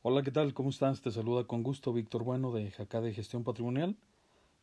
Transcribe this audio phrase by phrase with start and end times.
[0.00, 0.54] Hola, ¿qué tal?
[0.54, 1.00] ¿Cómo estás?
[1.00, 3.96] Te saluda con gusto Víctor Bueno de Jacá de Gestión Patrimonial.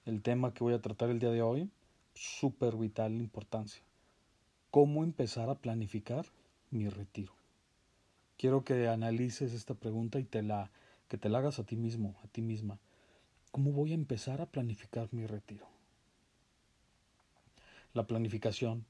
[0.06, 1.70] El tema que voy a tratar el día de hoy,
[2.14, 3.84] súper vital importancia.
[4.72, 6.26] ¿Cómo empezar a planificar
[6.72, 7.34] mi retiro?
[8.38, 10.72] Quiero que analices esta pregunta y te la,
[11.10, 12.80] que te la hagas a ti mismo, a ti misma.
[13.52, 15.68] ¿Cómo voy a empezar a planificar mi retiro?
[17.94, 18.86] La planificación,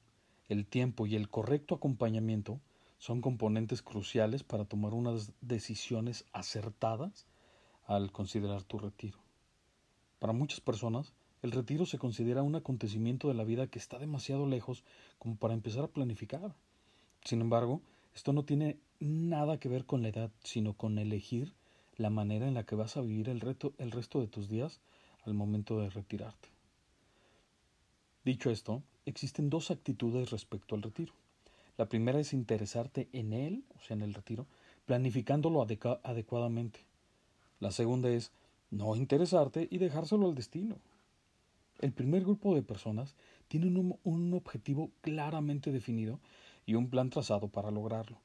[0.48, 2.60] el tiempo y el correcto acompañamiento
[2.98, 7.26] son componentes cruciales para tomar unas decisiones acertadas
[7.86, 9.18] al considerar tu retiro.
[10.18, 14.46] Para muchas personas, el retiro se considera un acontecimiento de la vida que está demasiado
[14.46, 14.82] lejos
[15.18, 16.54] como para empezar a planificar.
[17.24, 17.82] Sin embargo,
[18.14, 21.52] esto no tiene nada que ver con la edad, sino con elegir
[21.96, 23.42] la manera en la que vas a vivir el,
[23.78, 24.80] el resto de tus días
[25.24, 26.48] al momento de retirarte.
[28.24, 31.12] Dicho esto, existen dos actitudes respecto al retiro.
[31.78, 34.46] La primera es interesarte en él, o sea, en el retiro,
[34.86, 36.80] planificándolo adecuadamente.
[37.60, 38.32] La segunda es
[38.70, 40.76] no interesarte y dejárselo al destino.
[41.80, 43.14] El primer grupo de personas
[43.48, 46.18] tiene un, un, objetivo claramente definido
[46.64, 48.18] y un plan trazado para lograrlo.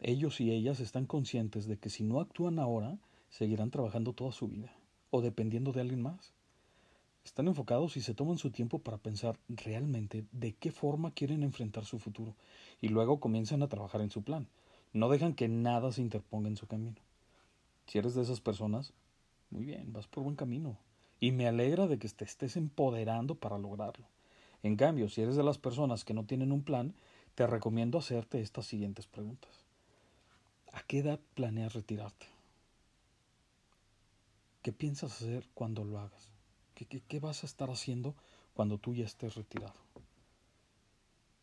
[0.00, 4.48] Ellos y ellas están conscientes de que si no actúan ahora, seguirán trabajando toda su
[4.48, 4.72] vida,
[5.10, 6.32] o dependiendo de alguien más.
[7.28, 11.84] Están enfocados y se toman su tiempo para pensar realmente de qué forma quieren enfrentar
[11.84, 12.34] su futuro
[12.80, 14.48] y luego comienzan a trabajar en su plan.
[14.94, 16.96] No dejan que nada se interponga en su camino.
[17.86, 18.94] Si eres de esas personas,
[19.50, 20.78] muy bien, vas por buen camino.
[21.20, 24.06] Y me alegra de que te estés empoderando para lograrlo.
[24.62, 26.94] En cambio, si eres de las personas que no tienen un plan,
[27.34, 29.66] te recomiendo hacerte estas siguientes preguntas.
[30.72, 32.24] ¿A qué edad planeas retirarte?
[34.62, 36.37] ¿Qué piensas hacer cuando lo hagas?
[36.86, 38.14] ¿Qué, vas a estar haciendo
[38.54, 39.74] cuando tú ya estés retirado?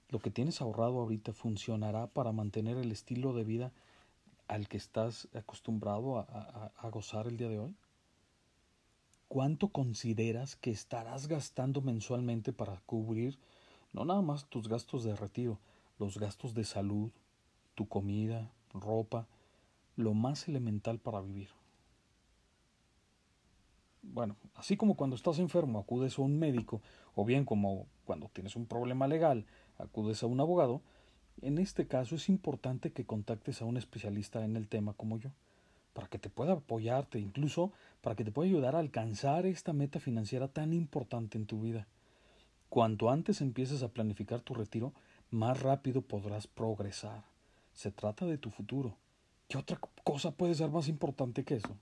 [0.09, 3.71] ¿Lo que tienes ahorrado ahorita funcionará para mantener el estilo de vida
[4.47, 7.75] al que estás acostumbrado a, a gozar el día de hoy?
[9.27, 13.37] ¿Cuánto consideras que estarás gastando mensualmente para cubrir
[13.91, 15.59] no nada más tus gastos de retiro,
[15.99, 17.11] los gastos de salud,
[17.73, 19.27] tu comida, ropa,
[19.95, 21.49] lo más elemental para vivir?
[24.13, 26.81] Bueno, así como cuando estás enfermo acudes a un médico,
[27.15, 29.45] o bien como cuando tienes un problema legal
[29.77, 30.81] acudes a un abogado,
[31.41, 35.31] en este caso es importante que contactes a un especialista en el tema como yo,
[35.93, 37.71] para que te pueda apoyarte, incluso
[38.01, 41.87] para que te pueda ayudar a alcanzar esta meta financiera tan importante en tu vida.
[42.69, 44.93] Cuanto antes empieces a planificar tu retiro,
[45.31, 47.23] más rápido podrás progresar.
[47.73, 48.95] Se trata de tu futuro.
[49.47, 51.77] ¿Qué otra cosa puede ser más importante que eso?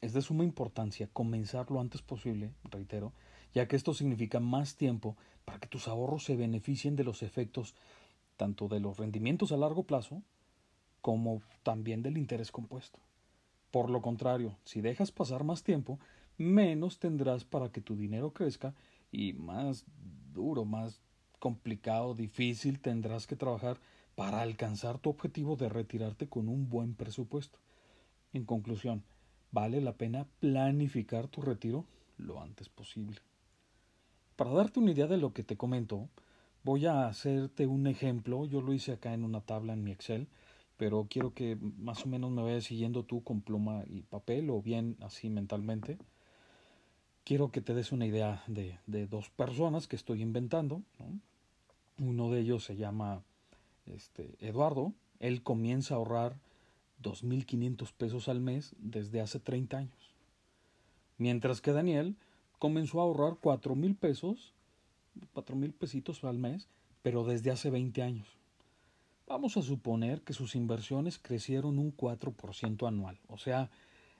[0.00, 3.12] Es de suma importancia comenzar lo antes posible, reitero,
[3.54, 7.74] ya que esto significa más tiempo para que tus ahorros se beneficien de los efectos
[8.36, 10.22] tanto de los rendimientos a largo plazo
[11.00, 12.98] como también del interés compuesto.
[13.70, 15.98] Por lo contrario, si dejas pasar más tiempo,
[16.36, 18.74] menos tendrás para que tu dinero crezca
[19.10, 19.84] y más
[20.34, 21.00] duro, más
[21.38, 23.78] complicado, difícil tendrás que trabajar
[24.14, 27.58] para alcanzar tu objetivo de retirarte con un buen presupuesto.
[28.32, 29.04] En conclusión,
[29.52, 31.84] vale la pena planificar tu retiro
[32.18, 33.20] lo antes posible.
[34.36, 36.08] Para darte una idea de lo que te comento,
[36.62, 38.44] voy a hacerte un ejemplo.
[38.44, 40.28] Yo lo hice acá en una tabla en mi Excel,
[40.76, 44.60] pero quiero que más o menos me vayas siguiendo tú con pluma y papel o
[44.60, 45.98] bien así mentalmente.
[47.24, 50.82] Quiero que te des una idea de, de dos personas que estoy inventando.
[51.98, 53.22] Uno de ellos se llama
[53.86, 54.92] este, Eduardo.
[55.18, 56.36] Él comienza a ahorrar
[57.02, 60.14] 2.500 pesos al mes desde hace 30 años.
[61.18, 62.16] Mientras que Daniel
[62.58, 64.54] comenzó a ahorrar 4.000 pesos,
[65.34, 66.68] 4.000 pesitos al mes,
[67.02, 68.28] pero desde hace 20 años.
[69.26, 73.70] Vamos a suponer que sus inversiones crecieron un 4% anual, o sea,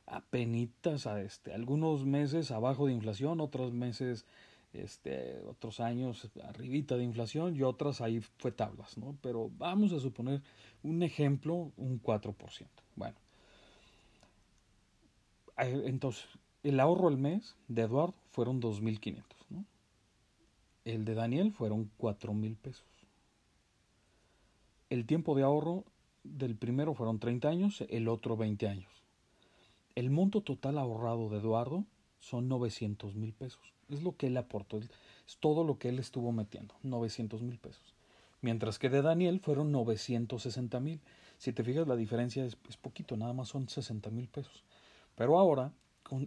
[0.07, 4.25] apenitas a este, algunos meses abajo de inflación, otros meses
[4.83, 9.17] este, otros años arribita de inflación y otras ahí fue tablas, ¿no?
[9.23, 10.43] Pero vamos a suponer
[10.83, 12.67] un ejemplo, un 4%.
[12.95, 13.17] Bueno,
[15.59, 16.25] entonces,
[16.63, 19.65] el ahorro al mes de Eduardo fueron 2.500, ¿no?
[20.85, 22.87] El de Daniel fueron 4.000 pesos.
[24.89, 25.85] El tiempo de ahorro
[26.23, 28.91] del primero fueron 30 años, el otro 20 años.
[29.95, 31.85] El monto total ahorrado de Eduardo
[32.27, 33.73] son 900 mil pesos.
[33.89, 34.91] Es lo que él aportó, es
[35.39, 37.95] todo lo que él estuvo metiendo, 900 mil pesos.
[38.41, 41.01] Mientras que de Daniel fueron 960 mil.
[41.39, 44.65] Si te fijas, la diferencia es, poquito, nada más son 60 mil pesos.
[45.15, 45.73] Pero ahora,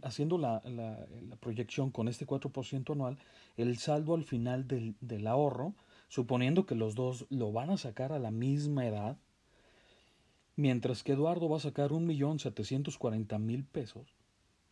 [0.03, 1.05] haciendo la, la,
[1.39, 3.17] proyección con este 4% anual,
[3.57, 5.75] el saldo al final del, del ahorro,
[6.07, 9.17] suponiendo que los dos lo van a sacar a la misma edad,
[10.55, 14.18] mientras que Eduardo va a sacar un millón setecientos cuarenta mil pesos.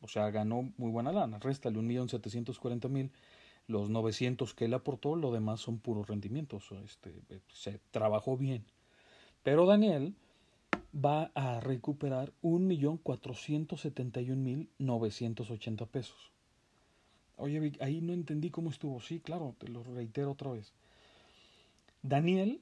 [0.01, 1.39] O sea, ganó muy buena lana.
[1.39, 3.11] Réstale un millón setecientos cuarenta mil.
[3.67, 6.71] Los 900 que él aportó, lo demás son puros rendimientos.
[6.85, 7.13] Este,
[7.51, 8.63] se trabajó bien.
[9.43, 10.15] Pero Daniel
[10.93, 16.31] va a recuperar un millón cuatrocientos setenta y un mil novecientos ochenta pesos.
[17.35, 18.99] Oye, ahí no entendí cómo estuvo.
[19.01, 20.73] Sí, claro, te lo reitero otra vez.
[22.01, 22.61] Daniel,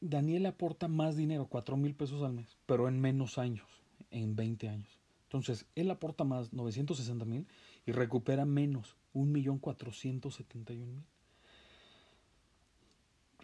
[0.00, 3.66] Daniel aporta más dinero, cuatro mil pesos al mes, pero en menos años,
[4.10, 4.97] en 20 años.
[5.28, 7.46] Entonces, él aporta más, 960 mil,
[7.84, 11.04] y recupera menos, un millón cuatrocientos setenta y un mil.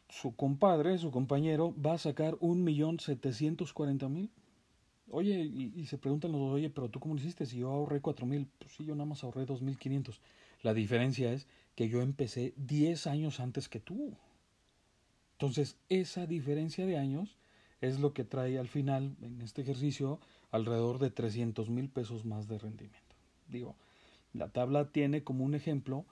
[0.09, 4.31] Su compadre, su compañero, va a sacar un millón setecientos cuarenta mil.
[5.11, 8.01] Oye, y, se preguntan los dos, oye, pero tú cómo lo hiciste si yo ahorré
[8.01, 10.23] cuatro mil, pues sí, yo nada más ahorré dos mil quinientos.
[10.63, 14.17] La diferencia es que yo empecé 10 años antes que tú.
[15.33, 17.37] Entonces, esa diferencia de años
[17.83, 20.21] es lo que trae al final, en este ejercicio,
[20.55, 23.17] alrededor de 300 mil pesos más de rendimiento.
[23.49, 23.75] Digo,
[24.33, 26.05] la tabla tiene como un ejemplo,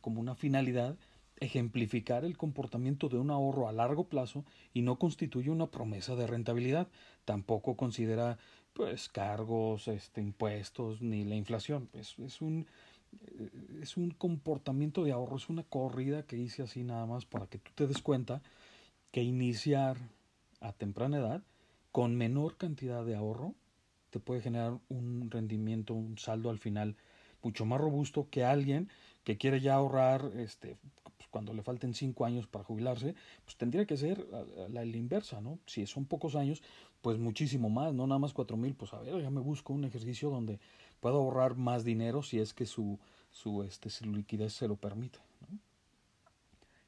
[0.00, 0.96] como una finalidad,
[1.40, 6.28] ejemplificar el comportamiento de un ahorro a largo plazo y no constituye una promesa de
[6.28, 6.86] rentabilidad.
[7.24, 8.38] Tampoco considera
[8.72, 11.88] pues cargos, este, impuestos ni la inflación.
[11.92, 12.66] Es, es un
[13.82, 17.58] es un comportamiento de ahorro, es una corrida que hice así nada más para que
[17.58, 18.40] tú te des cuenta
[19.10, 19.98] que iniciar
[20.60, 21.42] a temprana edad
[21.90, 23.54] con menor cantidad de ahorro
[24.12, 26.96] te puede generar un rendimiento, un saldo al final
[27.42, 28.90] mucho más robusto que alguien
[29.24, 30.76] que quiere ya ahorrar este
[31.16, 33.14] pues, cuando le falten cinco años para jubilarse,
[33.44, 34.26] pues tendría que ser
[34.68, 35.58] la, inversa, ¿no?
[35.66, 36.62] Si son pocos años,
[37.00, 39.84] pues muchísimo más, no nada más cuatro mil, pues a ver, ya me busco un
[39.84, 40.60] ejercicio donde
[41.00, 42.98] pueda ahorrar más dinero si es que su,
[43.30, 45.20] su, este, su liquidez se lo permite.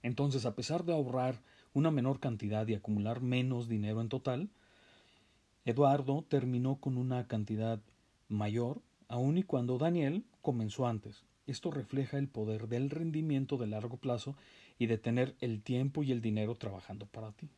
[0.03, 1.41] Entonces, a pesar de ahorrar
[1.73, 4.51] una menor cantidad y acumular menos dinero en total,
[5.67, 7.81] Eduardo terminó con una cantidad
[8.29, 11.25] mayor, aun y cuando Daniel comenzó antes.
[11.47, 14.37] Esto refleja el poder del rendimiento de largo plazo
[14.79, 17.49] y de tener el tiempo y el dinero trabajando para ti.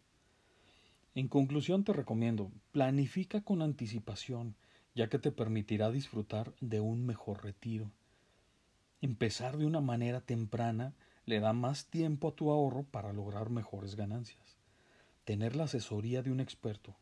[1.17, 4.55] En conclusión te recomiendo, planifica con anticipación,
[4.95, 7.91] ya que te permitirá disfrutar de un mejor retiro.
[9.01, 10.95] Empezar de una manera temprana
[11.25, 14.59] le da más tiempo a tu ahorro para lograr mejores ganancias.
[15.25, 16.95] Tener la asesoría de un experto,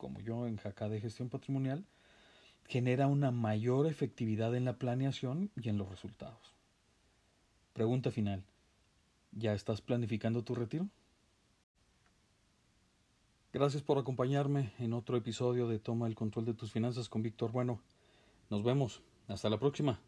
[0.00, 1.84] como yo en Jacá de Gestión Patrimonial,
[2.66, 6.54] genera una mayor efectividad en la planeación y en los resultados.
[7.74, 8.42] Pregunta final.
[9.32, 10.88] ¿Ya estás planificando tu retiro?
[13.52, 17.52] Gracias por acompañarme en otro episodio de Toma el control de tus finanzas con Víctor
[17.52, 17.82] Bueno.
[18.48, 19.02] Nos vemos.
[19.28, 20.00] Hasta la próxima.